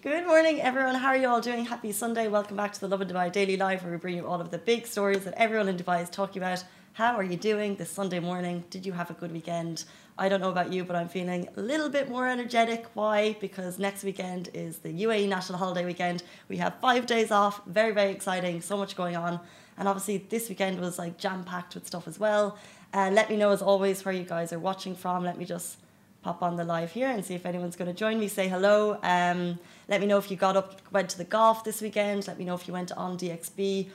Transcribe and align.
Good 0.00 0.28
morning, 0.28 0.60
everyone. 0.60 0.94
How 0.94 1.08
are 1.08 1.16
you 1.16 1.26
all 1.26 1.40
doing? 1.40 1.64
Happy 1.64 1.90
Sunday. 1.90 2.28
Welcome 2.28 2.56
back 2.56 2.72
to 2.72 2.78
the 2.78 2.86
Lovin 2.86 3.08
Dubai 3.08 3.32
Daily 3.32 3.56
Live, 3.56 3.82
where 3.82 3.90
we 3.90 3.98
bring 3.98 4.14
you 4.14 4.28
all 4.28 4.40
of 4.40 4.52
the 4.52 4.58
big 4.58 4.86
stories 4.86 5.24
that 5.24 5.34
everyone 5.36 5.68
in 5.68 5.76
Dubai 5.76 6.00
is 6.00 6.08
talking 6.08 6.40
about. 6.40 6.62
How 6.92 7.16
are 7.16 7.24
you 7.24 7.36
doing 7.36 7.74
this 7.74 7.90
Sunday 7.90 8.20
morning? 8.20 8.62
Did 8.70 8.86
you 8.86 8.92
have 8.92 9.10
a 9.10 9.14
good 9.14 9.32
weekend? 9.32 9.86
I 10.16 10.28
don't 10.28 10.40
know 10.40 10.50
about 10.50 10.72
you, 10.72 10.84
but 10.84 10.94
I'm 10.94 11.08
feeling 11.08 11.48
a 11.56 11.60
little 11.60 11.88
bit 11.88 12.08
more 12.08 12.28
energetic. 12.28 12.86
Why? 12.94 13.36
Because 13.40 13.80
next 13.80 14.04
weekend 14.04 14.50
is 14.54 14.78
the 14.78 15.02
UAE 15.02 15.28
National 15.28 15.58
Holiday 15.58 15.84
Weekend. 15.84 16.22
We 16.48 16.58
have 16.58 16.76
five 16.80 17.06
days 17.06 17.32
off. 17.32 17.60
Very, 17.66 17.90
very 17.90 18.12
exciting. 18.12 18.60
So 18.60 18.76
much 18.76 18.94
going 18.94 19.16
on. 19.16 19.40
And 19.78 19.88
obviously, 19.88 20.18
this 20.18 20.48
weekend 20.48 20.78
was 20.78 20.96
like 20.96 21.18
jam 21.18 21.42
packed 21.42 21.74
with 21.74 21.88
stuff 21.88 22.06
as 22.06 22.20
well. 22.20 22.56
Uh, 22.94 23.10
let 23.12 23.30
me 23.30 23.36
know, 23.36 23.50
as 23.50 23.62
always, 23.62 24.04
where 24.04 24.14
you 24.14 24.22
guys 24.22 24.52
are 24.52 24.60
watching 24.60 24.94
from. 24.94 25.24
Let 25.24 25.38
me 25.38 25.44
just 25.44 25.78
pop 26.22 26.42
on 26.42 26.56
the 26.56 26.64
live 26.64 26.92
here 26.92 27.08
and 27.08 27.24
see 27.24 27.34
if 27.34 27.46
anyone's 27.46 27.76
going 27.76 27.90
to 27.90 27.96
join 27.96 28.18
me. 28.18 28.28
Say 28.28 28.48
hello. 28.48 28.98
Um, 29.02 29.58
let 29.88 30.00
me 30.00 30.06
know 30.06 30.18
if 30.18 30.30
you 30.30 30.36
got 30.36 30.56
up, 30.56 30.80
went 30.92 31.08
to 31.10 31.18
the 31.18 31.24
golf 31.24 31.64
this 31.64 31.80
weekend. 31.80 32.26
Let 32.26 32.38
me 32.38 32.44
know 32.44 32.54
if 32.54 32.66
you 32.66 32.72
went 32.72 32.92
on 32.92 33.16
DXB, 33.16 33.88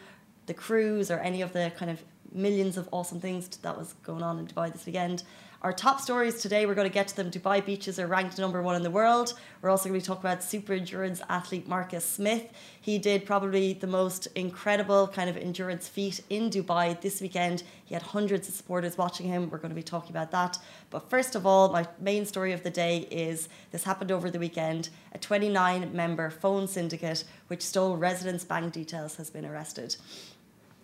the 0.45 0.53
cruise, 0.53 1.11
or 1.11 1.19
any 1.19 1.41
of 1.41 1.53
the 1.53 1.71
kind 1.77 1.91
of 1.91 2.01
millions 2.33 2.77
of 2.77 2.89
awesome 2.91 3.19
things 3.19 3.47
that 3.47 3.77
was 3.77 3.93
going 4.03 4.23
on 4.23 4.39
in 4.39 4.47
Dubai 4.47 4.71
this 4.71 4.85
weekend. 4.85 5.23
Our 5.63 5.71
top 5.71 6.01
stories 6.01 6.41
today, 6.41 6.65
we're 6.65 6.75
going 6.75 6.89
to 6.89 6.93
get 6.93 7.07
to 7.07 7.15
them. 7.15 7.31
Dubai 7.31 7.65
beaches 7.65 7.97
are 7.97 8.05
ranked 8.05 8.37
number 8.37 8.61
one 8.61 8.75
in 8.75 8.83
the 8.83 8.91
world. 8.91 9.33
We're 9.61 9.69
also 9.69 9.87
going 9.87 9.97
to 9.97 10.03
be 10.03 10.05
talking 10.05 10.29
about 10.29 10.43
super 10.43 10.73
endurance 10.73 11.21
athlete 11.29 11.69
Marcus 11.69 12.03
Smith. 12.03 12.51
He 12.81 12.97
did 12.97 13.25
probably 13.25 13.71
the 13.71 13.87
most 13.87 14.27
incredible 14.35 15.07
kind 15.07 15.29
of 15.29 15.37
endurance 15.37 15.87
feat 15.87 16.19
in 16.29 16.49
Dubai 16.49 16.99
this 16.99 17.21
weekend. 17.21 17.63
He 17.85 17.93
had 17.93 18.03
hundreds 18.03 18.49
of 18.49 18.55
supporters 18.55 18.97
watching 18.97 19.25
him. 19.25 19.49
We're 19.49 19.57
going 19.57 19.69
to 19.69 19.75
be 19.75 19.83
talking 19.83 20.11
about 20.11 20.31
that. 20.31 20.57
But 20.89 21.09
first 21.09 21.33
of 21.33 21.45
all, 21.45 21.71
my 21.71 21.87
main 21.97 22.25
story 22.25 22.51
of 22.51 22.63
the 22.63 22.69
day 22.69 23.07
is 23.09 23.47
this 23.71 23.85
happened 23.85 24.11
over 24.11 24.29
the 24.29 24.39
weekend. 24.39 24.89
A 25.13 25.17
29 25.17 25.95
member 25.95 26.29
phone 26.29 26.67
syndicate 26.67 27.23
which 27.47 27.61
stole 27.61 27.95
residents' 27.95 28.43
bank 28.43 28.73
details 28.73 29.15
has 29.15 29.29
been 29.29 29.45
arrested. 29.45 29.95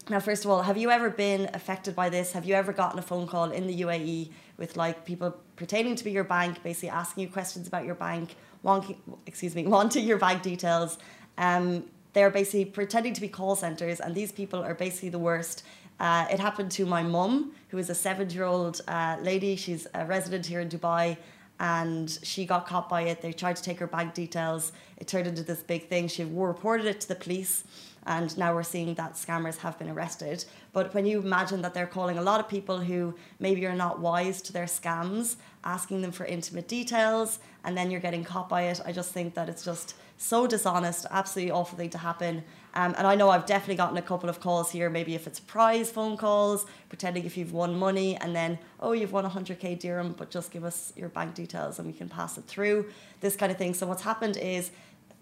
Now, 0.08 0.19
first 0.19 0.44
of 0.44 0.50
all, 0.50 0.64
have 0.64 0.78
you 0.78 0.89
ever 0.89 1.09
been 1.09 1.50
affected 1.53 1.95
by 1.95 2.09
this? 2.09 2.31
Have 2.31 2.45
you 2.45 2.55
ever 2.55 2.73
gotten 2.73 2.97
a 2.97 3.02
phone 3.02 3.28
call 3.28 3.52
in 3.52 3.67
the 3.67 3.81
UAE 3.81 4.31
with 4.58 4.75
like 4.75 5.06
people 5.06 5.36
pretending 5.56 5.95
to 5.95 6.03
be 6.03 6.11
your 6.11 6.23
bank, 6.23 6.64
basically 6.64 6.89
asking 6.89 7.23
you 7.23 7.30
questions 7.30 7.67
about 7.67 7.86
your 7.86 7.95
bank, 7.95 8.36
wanting, 8.64 9.00
excuse 9.28 9.53
me, 9.56 9.67
wanting 9.78 10.06
your 10.08 10.17
bank 10.17 10.41
details? 10.41 10.97
Um, 11.38 11.86
they're 12.14 12.31
basically 12.31 12.66
pretending 12.66 13.14
to 13.14 13.22
be 13.22 13.28
call 13.28 13.56
centers, 13.56 14.00
and 14.00 14.16
these 14.16 14.31
people 14.31 14.64
are 14.64 14.73
basically 14.73 15.09
the 15.09 15.19
worst. 15.19 15.64
Uh, 16.00 16.25
it 16.31 16.39
happened 16.39 16.72
to 16.72 16.86
my 16.86 17.03
mum, 17.03 17.53
who 17.67 17.78
is 17.78 17.89
a 17.89 17.95
seven-year-old 17.95 18.81
uh, 18.88 19.17
lady. 19.22 19.56
She's 19.56 19.86
a 19.94 20.06
resident 20.06 20.45
here 20.45 20.59
in 20.59 20.69
Dubai, 20.69 21.17
and 21.59 22.17
she 22.23 22.45
got 22.45 22.66
caught 22.66 22.89
by 22.89 23.02
it. 23.03 23.22
They 23.22 23.31
tried 23.31 23.58
to 23.58 23.63
take 23.63 23.80
her 23.80 23.88
bank 23.88 24.16
details. 24.16 24.72
It 24.97 25.08
turned 25.08 25.28
into 25.28 25.44
this 25.44 25.61
big 25.61 25.88
thing. 25.88 26.08
She 26.08 26.23
reported 26.23 26.88
it 26.88 27.02
to 27.02 27.08
the 27.09 27.16
police 27.16 27.63
and 28.05 28.38
now 28.38 28.53
we're 28.53 28.64
seeing 28.64 28.94
that 28.95 29.14
scammers 29.14 29.58
have 29.58 29.78
been 29.78 29.89
arrested. 29.89 30.45
But 30.73 30.94
when 30.94 31.05
you 31.05 31.19
imagine 31.19 31.61
that 31.61 31.73
they're 31.73 31.88
calling 31.88 32.17
a 32.17 32.22
lot 32.22 32.39
of 32.39 32.47
people 32.47 32.80
who 32.80 33.16
maybe 33.39 33.66
are 33.66 33.75
not 33.75 34.00
wise 34.00 34.41
to 34.44 34.53
their 34.53 34.66
scams, 34.66 35.36
asking 35.64 36.02
them 36.02 36.11
for 36.11 36.25
intimate 36.25 36.67
details, 36.67 37.39
and 37.64 37.78
then 37.78 37.91
you're 37.91 38.00
getting 38.00 38.23
caught 38.23 38.50
by 38.50 38.64
it, 38.64 38.80
I 38.86 38.91
just 38.91 39.11
think 39.11 39.33
that 39.33 39.50
it's 39.50 39.64
just 39.64 39.95
so 40.17 40.45
dishonest, 40.45 41.06
absolutely 41.11 41.52
awful 41.52 41.78
thing 41.78 41.89
to 41.89 41.97
happen. 41.97 42.44
Um, 42.73 42.94
and 42.97 43.08
I 43.08 43.16
know 43.16 43.30
I've 43.30 43.45
definitely 43.45 43.75
gotten 43.75 43.97
a 43.97 44.02
couple 44.02 44.30
of 44.30 44.39
calls 44.41 44.69
here, 44.69 44.89
maybe 44.89 45.16
if 45.16 45.25
it's 45.25 45.39
prize 45.39 45.89
phone 45.89 46.17
calls, 46.17 46.66
pretending 46.89 47.25
if 47.25 47.38
you've 47.38 47.53
won 47.53 47.78
money, 47.80 48.17
and 48.17 48.36
then, 48.36 48.59
oh, 48.80 48.91
you've 48.91 49.13
won 49.13 49.25
100k 49.25 49.80
dirham, 49.80 50.13
but 50.17 50.30
just 50.30 50.52
give 50.52 50.66
us 50.66 50.94
your 50.95 51.09
bank 51.09 51.36
details 51.36 51.80
and 51.80 51.88
we 51.88 51.94
can 51.94 52.09
pass 52.09 52.38
it 52.38 52.44
through, 52.45 52.89
this 53.22 53.36
kind 53.36 53.52
of 53.52 53.58
thing. 53.58 53.73
So 53.73 53.88
what's 53.88 54.03
happened 54.03 54.38
is 54.38 54.72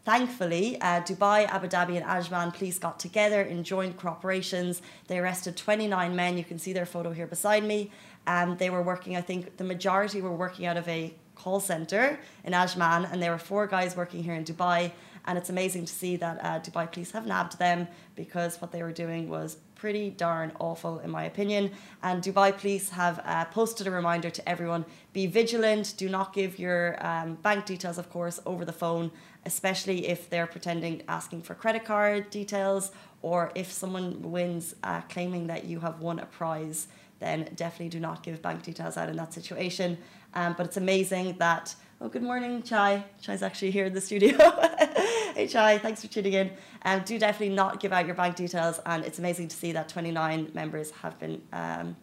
Thankfully, 0.07 0.79
uh, 0.79 1.01
Dubai, 1.01 1.45
Abu 1.47 1.67
Dhabi, 1.67 1.97
and 1.97 2.05
Ajman 2.05 2.53
police 2.53 2.79
got 2.79 2.97
together 2.97 3.41
in 3.41 3.61
joint 3.65 3.97
cooperations. 3.97 4.79
They 5.07 5.19
arrested 5.19 5.57
29 5.57 6.15
men. 6.15 6.37
You 6.37 6.45
can 6.45 6.59
see 6.59 6.71
their 6.71 6.85
photo 6.85 7.11
here 7.11 7.27
beside 7.27 7.65
me. 7.65 7.91
And 8.25 8.51
um, 8.51 8.57
they 8.57 8.69
were 8.69 8.81
working, 8.81 9.17
I 9.17 9.21
think 9.21 9.57
the 9.57 9.65
majority 9.65 10.21
were 10.21 10.31
working 10.31 10.65
out 10.65 10.77
of 10.77 10.87
a 10.87 11.13
call 11.35 11.59
center 11.59 12.17
in 12.45 12.53
Ajman, 12.53 13.11
and 13.11 13.21
there 13.21 13.31
were 13.31 13.37
four 13.37 13.67
guys 13.67 13.97
working 13.97 14.23
here 14.23 14.33
in 14.33 14.45
Dubai. 14.45 14.93
And 15.25 15.37
it's 15.37 15.49
amazing 15.49 15.83
to 15.87 15.93
see 15.93 16.15
that 16.15 16.39
uh, 16.41 16.61
Dubai 16.61 16.89
police 16.89 17.11
have 17.11 17.27
nabbed 17.27 17.59
them 17.59 17.89
because 18.15 18.61
what 18.61 18.71
they 18.71 18.83
were 18.83 18.93
doing 18.93 19.27
was 19.27 19.57
pretty 19.77 20.09
darn 20.09 20.51
awful, 20.59 20.99
in 20.99 21.09
my 21.09 21.23
opinion. 21.25 21.71
And 22.03 22.23
Dubai 22.23 22.57
police 22.57 22.89
have 22.89 23.21
uh, 23.23 23.45
posted 23.45 23.87
a 23.87 23.91
reminder 23.91 24.29
to 24.29 24.49
everyone 24.49 24.85
be 25.13 25.27
vigilant, 25.27 25.93
do 25.97 26.09
not 26.09 26.33
give 26.33 26.59
your 26.59 26.97
um, 27.05 27.35
bank 27.35 27.65
details, 27.65 27.97
of 27.97 28.09
course, 28.09 28.39
over 28.45 28.65
the 28.65 28.73
phone, 28.73 29.11
especially 29.45 30.07
if 30.07 30.29
they're 30.29 30.47
pretending 30.47 31.03
asking 31.07 31.41
for 31.43 31.53
credit 31.55 31.85
card 31.85 32.29
details 32.29 32.91
or 33.21 33.51
if 33.55 33.71
someone 33.71 34.21
wins 34.21 34.75
uh, 34.83 35.01
claiming 35.09 35.47
that 35.47 35.65
you 35.65 35.79
have 35.79 36.01
won 36.01 36.19
a 36.19 36.25
prize. 36.25 36.87
Then 37.19 37.49
definitely 37.55 37.89
do 37.89 37.99
not 37.99 38.21
give 38.21 38.41
bank 38.41 38.61
details 38.63 38.95
out 38.97 39.09
in 39.09 39.15
that 39.15 39.33
situation. 39.33 39.97
Um, 40.35 40.53
but 40.55 40.67
it's 40.67 40.77
amazing 40.77 41.37
that 41.39 41.75
Oh, 41.99 42.09
good 42.09 42.21
morning, 42.21 42.61
Chai. 42.61 43.05
Chai's 43.23 43.41
actually 43.41 43.71
here 43.71 43.85
in 43.85 43.93
the 43.95 44.01
studio. 44.01 44.37
Chai, 45.45 45.77
thanks 45.77 46.01
for 46.01 46.07
tuning 46.07 46.33
in. 46.33 46.51
Um, 46.83 47.03
do 47.05 47.19
definitely 47.19 47.55
not 47.55 47.79
give 47.79 47.93
out 47.93 48.05
your 48.07 48.15
bank 48.15 48.35
details, 48.35 48.79
and 48.85 49.05
it's 49.05 49.19
amazing 49.19 49.49
to 49.49 49.55
see 49.55 49.71
that 49.73 49.87
29 49.87 50.51
members 50.53 50.91
have 50.91 51.19
been 51.19 51.41
um, 51.53 51.95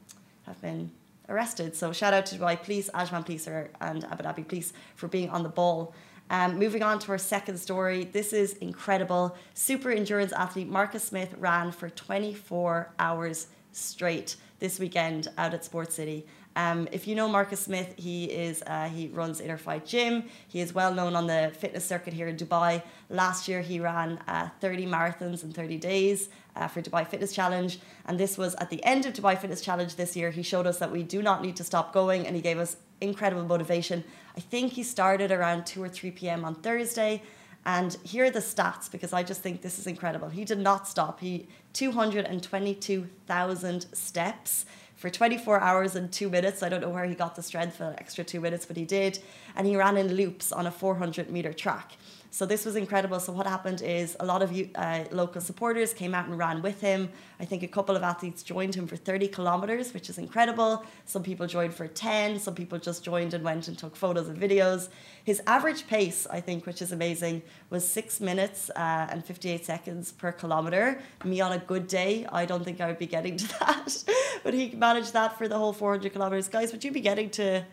have 0.43 0.61
been 0.61 0.91
arrested. 1.29 1.75
So 1.75 1.93
shout 1.93 2.15
out 2.15 2.27
to 2.27 2.37
Dubai 2.37 2.63
Police, 2.63 2.91
Ajman 2.95 3.25
Police, 3.25 3.49
and 3.49 4.05
Abu 4.05 4.23
Dhabi 4.23 4.47
Police 4.47 4.73
for 4.95 5.09
being 5.09 5.31
on 5.31 5.43
the 5.43 5.49
ball. 5.49 5.95
Um, 6.31 6.59
moving 6.59 6.83
on 6.83 6.99
to 7.01 7.13
our 7.13 7.19
second 7.19 7.59
story, 7.59 8.05
this 8.05 8.33
is 8.33 8.55
incredible. 8.55 9.37
Super 9.53 9.91
endurance 9.91 10.33
athlete 10.33 10.69
Marcus 10.69 11.05
Smith 11.05 11.35
ran 11.39 11.71
for 11.71 11.91
24 11.91 12.93
hours 12.99 13.49
straight 13.73 14.37
this 14.59 14.79
weekend 14.79 15.29
out 15.37 15.53
at 15.53 15.65
Sports 15.65 15.95
City. 15.95 16.27
Um, 16.57 16.89
if 16.93 17.09
you 17.09 17.15
know 17.15 17.29
Marcus 17.29 17.61
Smith, 17.61 17.95
he 17.97 18.27
is 18.27 18.63
uh, 18.67 18.89
he 18.89 19.09
runs 19.09 19.41
Inner 19.41 19.57
Fight 19.57 19.85
Gym. 19.85 20.25
He 20.47 20.61
is 20.61 20.73
well 20.73 20.95
known 20.95 21.17
on 21.17 21.27
the 21.27 21.53
fitness 21.59 21.85
circuit 21.85 22.15
here 22.15 22.29
in 22.29 22.37
Dubai. 22.37 22.83
Last 23.11 23.49
year, 23.49 23.61
he 23.61 23.81
ran 23.81 24.21
uh, 24.29 24.51
30 24.61 24.87
marathons 24.87 25.43
in 25.43 25.53
30 25.53 25.79
days 25.79 26.29
uh, 26.55 26.69
for 26.69 26.81
Dubai 26.81 27.07
Fitness 27.07 27.33
Challenge, 27.33 27.81
and 28.07 28.21
this 28.21 28.39
was 28.39 28.55
at 28.57 28.71
the 28.71 28.83
end 28.85 29.05
of 29.05 29.15
Dubai 29.15 29.37
Fitness 29.37 29.61
Challenge 29.61 29.97
this 29.97 30.17
year. 30.17 30.31
He 30.31 30.43
showed 30.43 30.67
us 30.67 30.79
that 30.79 30.93
we 30.93 31.03
do 31.03 31.23
not 31.23 31.43
need 31.43 31.57
to 31.57 31.65
stop 31.65 31.93
going, 31.93 32.27
and 32.27 32.37
he 32.37 32.43
gave 32.43 32.59
us 32.59 32.77
incredible 33.01 33.45
motivation. 33.45 34.05
I 34.37 34.41
think 34.41 34.73
he 34.73 34.85
started 34.85 35.33
around 35.33 35.67
2 35.67 35.83
or 35.83 35.89
3 35.89 36.13
p.m. 36.13 36.45
on 36.45 36.55
Thursday. 36.55 37.23
And 37.67 37.97
here 38.03 38.27
are 38.27 38.31
the 38.31 38.41
stats 38.41 38.91
because 38.91 39.15
I 39.15 39.23
just 39.23 39.41
think 39.41 39.63
this 39.63 39.79
is 39.79 39.87
incredible. 39.87 40.29
He 40.29 40.45
did 40.45 40.59
not 40.59 40.87
stop. 40.87 41.21
He 41.21 41.49
222,000 41.73 43.87
steps 43.95 44.67
for 45.05 45.11
24 45.11 45.61
hours 45.61 45.97
and 45.97 46.11
two 46.11 46.31
minutes. 46.31 46.63
I 46.63 46.71
don't 46.71 46.81
know 46.81 46.89
where 46.89 47.05
he 47.05 47.15
got 47.15 47.37
the 47.37 47.43
strength 47.43 47.77
for 47.77 47.85
an 47.85 47.95
extra 47.99 48.25
two 48.25 48.41
minutes, 48.41 48.65
but 48.65 48.75
he 48.75 48.87
did. 48.87 49.19
And 49.55 49.67
he 49.67 49.77
ran 49.77 49.99
in 49.99 50.15
loops 50.15 50.51
on 50.51 50.67
a 50.67 50.71
400 50.71 51.29
meter 51.29 51.53
track. 51.53 51.93
So 52.35 52.45
this 52.47 52.65
was 52.67 52.75
incredible. 52.75 53.21
So 53.21 53.33
what 53.33 53.47
happened 53.47 53.81
is 53.81 54.17
a 54.19 54.27
lot 54.27 54.43
of 54.43 54.51
uh, 54.75 55.05
local 55.13 55.41
supporters 55.41 55.95
came 55.95 56.17
out 56.17 56.27
and 56.27 56.37
ran 56.37 56.63
with 56.63 56.81
him. 56.81 57.09
I 57.39 57.45
think 57.45 57.63
a 57.63 57.69
couple 57.69 57.95
of 57.95 58.03
athletes 58.03 58.43
joined 58.43 58.75
him 58.75 58.89
for 58.89 58.97
30 58.97 59.29
kilometers, 59.29 59.95
which 59.95 60.11
is 60.11 60.19
incredible. 60.19 60.85
Some 61.05 61.23
people 61.23 61.47
joined 61.47 61.75
for 61.75 61.87
10. 61.87 62.41
Some 62.41 62.57
people 62.57 62.81
just 62.81 63.05
joined 63.05 63.35
and 63.35 63.45
went 63.45 63.69
and 63.69 63.79
took 63.79 63.95
photos 63.95 64.27
and 64.27 64.37
videos. 64.37 64.89
His 65.23 65.41
average 65.47 65.87
pace, 65.87 66.27
I 66.29 66.41
think, 66.41 66.67
which 66.67 66.83
is 66.83 66.91
amazing, 66.91 67.41
was 67.71 67.87
six 67.87 68.21
minutes 68.21 68.69
uh, 68.71 69.07
and 69.11 69.25
58 69.25 69.65
seconds 69.65 70.11
per 70.11 70.33
kilometer. 70.33 71.01
Me 71.25 71.41
on 71.41 71.53
a 71.53 71.59
good 71.59 71.87
day, 71.87 72.27
I 72.33 72.47
don't 72.47 72.65
think 72.65 72.81
I 72.81 72.89
would 72.89 72.99
be 72.99 73.07
getting 73.07 73.37
to 73.37 73.49
that. 73.61 74.05
but 74.43 74.55
he 74.55 74.71
managed 74.71 75.13
that 75.13 75.39
for 75.39 75.47
the 75.47 75.57
whole 75.57 75.73
400 75.73 76.13
kilometers. 76.13 76.49
Guys, 76.49 76.73
would 76.73 76.83
you 76.83 76.91
be 76.91 77.01
getting 77.01 77.31
to 77.31 77.65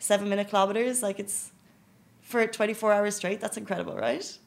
seven 0.00 0.28
minute 0.28 0.50
kilometers? 0.50 1.02
Like 1.02 1.18
it's 1.18 1.50
for 2.26 2.46
24 2.46 2.92
hours 2.92 3.14
straight. 3.14 3.40
That's 3.40 3.56
incredible, 3.56 3.96
right? 3.96 4.38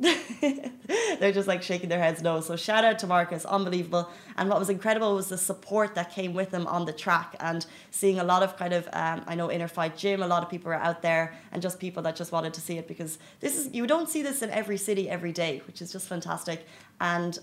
They're 0.00 1.32
just 1.32 1.48
like 1.48 1.62
shaking 1.62 1.88
their 1.88 1.98
heads 1.98 2.22
no. 2.22 2.40
So 2.40 2.56
shout 2.56 2.84
out 2.84 3.00
to 3.00 3.06
Marcus, 3.06 3.44
unbelievable. 3.44 4.08
And 4.36 4.48
what 4.48 4.58
was 4.58 4.70
incredible 4.70 5.14
was 5.14 5.28
the 5.28 5.36
support 5.36 5.94
that 5.96 6.12
came 6.12 6.32
with 6.32 6.52
him 6.52 6.66
on 6.68 6.86
the 6.86 6.92
track 6.92 7.36
and 7.40 7.66
seeing 7.90 8.18
a 8.18 8.24
lot 8.24 8.42
of 8.42 8.56
kind 8.56 8.72
of 8.72 8.88
um, 8.92 9.24
I 9.26 9.34
know 9.34 9.50
inner 9.50 9.68
fight 9.68 9.96
gym. 9.96 10.22
A 10.22 10.26
lot 10.26 10.42
of 10.42 10.48
people 10.48 10.70
are 10.70 10.76
out 10.76 11.02
there 11.02 11.34
and 11.52 11.60
just 11.60 11.78
people 11.78 12.02
that 12.04 12.16
just 12.16 12.32
wanted 12.32 12.54
to 12.54 12.60
see 12.60 12.78
it 12.78 12.88
because 12.88 13.18
this 13.40 13.58
is 13.58 13.74
you 13.74 13.86
don't 13.86 14.08
see 14.08 14.22
this 14.22 14.40
in 14.40 14.50
every 14.50 14.78
city 14.78 15.10
every 15.10 15.32
day, 15.32 15.60
which 15.66 15.82
is 15.82 15.92
just 15.92 16.06
fantastic. 16.08 16.64
And 17.00 17.38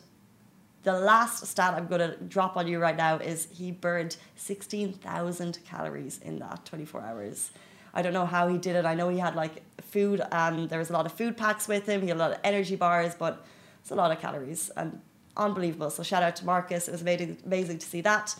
the 0.83 0.93
last 0.93 1.45
stat 1.45 1.73
I'm 1.75 1.87
going 1.87 2.11
to 2.11 2.15
drop 2.23 2.57
on 2.57 2.67
you 2.67 2.79
right 2.79 2.95
now 2.95 3.17
is 3.17 3.49
he 3.51 3.71
burned 3.71 4.17
16,000 4.35 5.59
calories 5.65 6.19
in 6.19 6.39
that 6.39 6.63
24 6.65 7.01
hours. 7.01 7.51
I 7.95 8.01
don't 8.01 8.13
know 8.13 8.25
how 8.25 8.47
he 8.47 8.57
did 8.57 8.75
it. 8.75 8.85
I 8.85 8.93
know 8.93 9.09
he 9.09 9.17
had 9.17 9.35
like 9.35 9.63
food, 9.81 10.21
and 10.31 10.69
there 10.69 10.79
was 10.79 10.89
a 10.89 10.93
lot 10.93 11.05
of 11.05 11.13
food 11.13 11.37
packs 11.37 11.67
with 11.67 11.87
him. 11.87 12.01
He 12.01 12.09
had 12.09 12.17
a 12.17 12.19
lot 12.19 12.31
of 12.31 12.39
energy 12.43 12.75
bars, 12.75 13.15
but 13.15 13.45
it's 13.81 13.91
a 13.91 13.95
lot 13.95 14.11
of 14.11 14.19
calories 14.19 14.69
and 14.75 15.01
unbelievable. 15.37 15.89
So 15.89 16.03
shout 16.03 16.21
out 16.21 16.35
to 16.37 16.45
Marcus. 16.45 16.87
It 16.87 16.91
was 16.91 17.01
amazing, 17.01 17.37
amazing 17.45 17.77
to 17.79 17.87
see 17.87 18.01
that. 18.01 18.35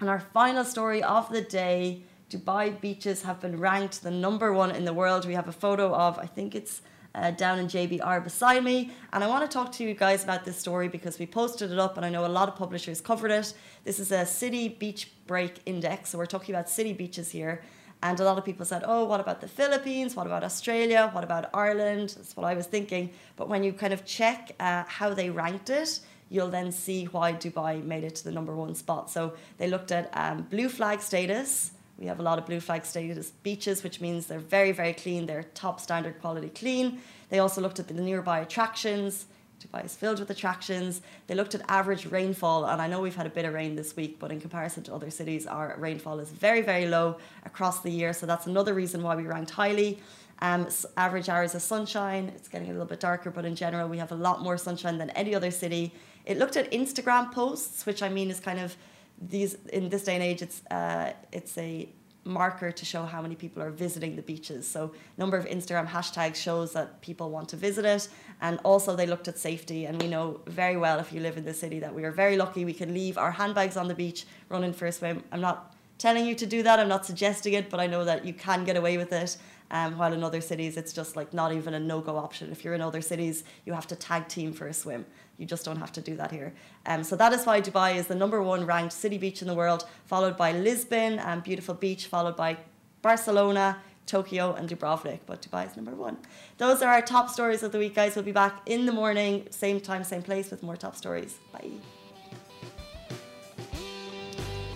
And 0.00 0.08
our 0.08 0.20
final 0.20 0.64
story 0.64 1.02
of 1.02 1.28
the 1.30 1.42
day 1.42 2.02
Dubai 2.30 2.80
beaches 2.80 3.22
have 3.22 3.40
been 3.40 3.58
ranked 3.58 4.02
the 4.02 4.10
number 4.10 4.52
one 4.52 4.70
in 4.70 4.84
the 4.84 4.92
world. 4.92 5.26
We 5.26 5.34
have 5.34 5.48
a 5.48 5.52
photo 5.52 5.92
of, 5.92 6.18
I 6.18 6.26
think 6.26 6.54
it's 6.54 6.80
uh, 7.14 7.32
down 7.32 7.58
in 7.58 7.66
JBR 7.66 8.22
beside 8.22 8.62
me. 8.62 8.92
And 9.12 9.24
I 9.24 9.26
want 9.26 9.42
to 9.48 9.52
talk 9.52 9.72
to 9.72 9.84
you 9.84 9.94
guys 9.94 10.22
about 10.22 10.44
this 10.44 10.56
story 10.56 10.88
because 10.88 11.18
we 11.18 11.26
posted 11.26 11.72
it 11.72 11.78
up 11.78 11.96
and 11.96 12.06
I 12.06 12.08
know 12.08 12.24
a 12.24 12.28
lot 12.28 12.48
of 12.48 12.54
publishers 12.54 13.00
covered 13.00 13.32
it. 13.32 13.52
This 13.82 13.98
is 13.98 14.12
a 14.12 14.24
city 14.24 14.68
beach 14.68 15.10
break 15.26 15.60
index. 15.66 16.10
So 16.10 16.18
we're 16.18 16.26
talking 16.26 16.54
about 16.54 16.68
city 16.68 16.92
beaches 16.92 17.30
here. 17.32 17.62
And 18.02 18.18
a 18.18 18.24
lot 18.24 18.38
of 18.38 18.44
people 18.44 18.64
said, 18.64 18.82
oh, 18.86 19.04
what 19.04 19.20
about 19.20 19.40
the 19.40 19.48
Philippines? 19.48 20.16
What 20.16 20.26
about 20.26 20.42
Australia? 20.42 21.10
What 21.12 21.22
about 21.22 21.50
Ireland? 21.52 22.14
That's 22.16 22.34
what 22.36 22.46
I 22.46 22.54
was 22.54 22.66
thinking. 22.66 23.10
But 23.36 23.48
when 23.48 23.62
you 23.62 23.72
kind 23.72 23.92
of 23.92 24.04
check 24.06 24.52
uh, 24.58 24.84
how 24.86 25.12
they 25.12 25.28
ranked 25.28 25.68
it, 25.68 26.00
you'll 26.30 26.48
then 26.48 26.72
see 26.72 27.04
why 27.06 27.34
Dubai 27.34 27.84
made 27.84 28.04
it 28.04 28.14
to 28.16 28.24
the 28.24 28.32
number 28.32 28.54
one 28.54 28.74
spot. 28.74 29.10
So 29.10 29.34
they 29.58 29.68
looked 29.68 29.92
at 29.92 30.10
um, 30.14 30.42
blue 30.42 30.68
flag 30.68 31.02
status. 31.02 31.72
We 31.98 32.06
have 32.06 32.20
a 32.20 32.22
lot 32.22 32.38
of 32.38 32.46
blue 32.46 32.60
flag 32.60 32.86
status 32.86 33.32
beaches, 33.42 33.82
which 33.82 34.00
means 34.00 34.26
they're 34.26 34.38
very, 34.38 34.72
very 34.72 34.94
clean. 34.94 35.26
They're 35.26 35.42
top 35.54 35.80
standard 35.80 36.20
quality 36.22 36.48
clean. 36.48 37.00
They 37.28 37.40
also 37.40 37.60
looked 37.60 37.78
at 37.78 37.88
the 37.88 37.94
nearby 37.94 38.38
attractions. 38.40 39.26
Dubai 39.60 39.88
filled 39.90 40.20
with 40.20 40.30
attractions. 40.30 41.02
They 41.26 41.34
looked 41.34 41.54
at 41.54 41.62
average 41.68 42.06
rainfall, 42.06 42.64
and 42.64 42.80
I 42.80 42.86
know 42.86 43.00
we've 43.00 43.14
had 43.14 43.26
a 43.26 43.30
bit 43.30 43.44
of 43.44 43.52
rain 43.54 43.76
this 43.76 43.94
week, 43.96 44.18
but 44.18 44.32
in 44.32 44.40
comparison 44.40 44.82
to 44.84 44.94
other 44.94 45.10
cities, 45.10 45.46
our 45.46 45.76
rainfall 45.78 46.18
is 46.18 46.30
very, 46.30 46.62
very 46.62 46.86
low 46.86 47.18
across 47.44 47.80
the 47.80 47.90
year. 47.90 48.12
So 48.12 48.26
that's 48.26 48.46
another 48.46 48.74
reason 48.74 49.02
why 49.02 49.14
we 49.16 49.24
ranked 49.24 49.50
highly. 49.50 49.98
Um, 50.42 50.68
average 50.96 51.28
hours 51.28 51.54
of 51.54 51.60
sunshine, 51.60 52.32
it's 52.34 52.48
getting 52.48 52.68
a 52.68 52.72
little 52.72 52.86
bit 52.86 53.00
darker, 53.00 53.30
but 53.30 53.44
in 53.44 53.54
general, 53.54 53.88
we 53.88 53.98
have 53.98 54.10
a 54.10 54.14
lot 54.14 54.40
more 54.40 54.56
sunshine 54.56 54.96
than 54.96 55.10
any 55.10 55.34
other 55.34 55.50
city. 55.50 55.92
It 56.24 56.38
looked 56.38 56.56
at 56.56 56.70
Instagram 56.72 57.30
posts, 57.30 57.84
which 57.84 58.02
I 58.02 58.08
mean 58.08 58.30
is 58.30 58.40
kind 58.40 58.58
of 58.58 58.74
these 59.20 59.56
in 59.70 59.90
this 59.90 60.04
day 60.04 60.14
and 60.14 60.24
age. 60.24 60.40
It's 60.40 60.62
uh, 60.70 61.12
it's 61.30 61.58
a 61.58 61.88
marker 62.24 62.70
to 62.70 62.84
show 62.84 63.04
how 63.04 63.22
many 63.22 63.34
people 63.34 63.62
are 63.62 63.70
visiting 63.70 64.16
the 64.16 64.22
beaches. 64.22 64.66
So 64.68 64.92
number 65.16 65.36
of 65.36 65.46
Instagram 65.46 65.88
hashtags 65.88 66.36
shows 66.36 66.72
that 66.72 67.00
people 67.00 67.30
want 67.30 67.48
to 67.50 67.56
visit 67.56 67.84
it. 67.84 68.08
And 68.40 68.58
also 68.64 68.94
they 68.94 69.06
looked 69.06 69.28
at 69.28 69.38
safety 69.38 69.86
and 69.86 70.00
we 70.00 70.08
know 70.08 70.40
very 70.46 70.76
well 70.76 70.98
if 70.98 71.12
you 71.12 71.20
live 71.20 71.36
in 71.36 71.44
the 71.44 71.54
city 71.54 71.80
that 71.80 71.94
we 71.94 72.04
are 72.04 72.12
very 72.12 72.36
lucky 72.36 72.64
we 72.64 72.74
can 72.74 72.94
leave 72.94 73.18
our 73.18 73.30
handbags 73.30 73.76
on 73.76 73.88
the 73.88 73.94
beach, 73.94 74.26
run 74.48 74.64
in 74.64 74.72
for 74.72 74.86
a 74.86 74.92
swim. 74.92 75.22
I'm 75.32 75.40
not 75.40 75.74
telling 76.00 76.26
you 76.26 76.34
to 76.34 76.46
do 76.46 76.62
that, 76.62 76.80
I'm 76.80 76.88
not 76.88 77.04
suggesting 77.06 77.52
it, 77.52 77.70
but 77.70 77.78
I 77.78 77.86
know 77.86 78.04
that 78.04 78.24
you 78.24 78.32
can 78.32 78.64
get 78.64 78.76
away 78.76 78.96
with 78.96 79.12
it. 79.12 79.36
Um, 79.70 79.96
while 79.98 80.12
in 80.12 80.24
other 80.24 80.40
cities, 80.40 80.76
it's 80.76 80.92
just 80.92 81.14
like 81.14 81.32
not 81.32 81.52
even 81.52 81.74
a 81.74 81.78
no 81.78 82.00
go 82.00 82.16
option. 82.16 82.50
If 82.50 82.64
you're 82.64 82.74
in 82.74 82.80
other 82.80 83.00
cities, 83.00 83.44
you 83.64 83.72
have 83.72 83.86
to 83.88 83.94
tag 83.94 84.26
team 84.26 84.52
for 84.52 84.66
a 84.66 84.74
swim. 84.74 85.04
You 85.38 85.46
just 85.46 85.64
don't 85.64 85.76
have 85.76 85.92
to 85.92 86.00
do 86.00 86.16
that 86.16 86.32
here. 86.32 86.52
Um, 86.86 87.04
so 87.04 87.14
that 87.16 87.32
is 87.32 87.44
why 87.44 87.60
Dubai 87.60 87.94
is 87.94 88.08
the 88.08 88.16
number 88.16 88.42
one 88.42 88.66
ranked 88.66 88.92
city 88.92 89.16
beach 89.16 89.42
in 89.42 89.48
the 89.48 89.54
world, 89.54 89.86
followed 90.06 90.36
by 90.36 90.50
Lisbon, 90.52 91.20
um, 91.20 91.40
beautiful 91.40 91.74
beach, 91.74 92.06
followed 92.06 92.36
by 92.36 92.56
Barcelona, 93.00 93.78
Tokyo, 94.06 94.54
and 94.54 94.68
Dubrovnik. 94.68 95.20
But 95.26 95.42
Dubai 95.42 95.70
is 95.70 95.76
number 95.76 95.94
one. 95.94 96.16
Those 96.58 96.82
are 96.82 96.92
our 96.92 97.02
top 97.02 97.30
stories 97.30 97.62
of 97.62 97.70
the 97.70 97.78
week, 97.78 97.94
guys. 97.94 98.16
We'll 98.16 98.24
be 98.24 98.32
back 98.32 98.62
in 98.66 98.86
the 98.86 98.92
morning, 98.92 99.46
same 99.50 99.78
time, 99.80 100.02
same 100.02 100.22
place, 100.22 100.50
with 100.50 100.64
more 100.64 100.76
top 100.76 100.96
stories. 100.96 101.38
Bye. 101.52 101.99